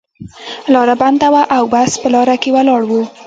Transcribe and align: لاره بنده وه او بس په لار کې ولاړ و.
لاره 0.73 0.95
بنده 1.01 1.27
وه 1.33 1.41
او 1.57 1.63
بس 1.73 1.91
په 2.01 2.07
لار 2.13 2.29
کې 2.41 2.49
ولاړ 2.55 2.81
و. 2.87 2.91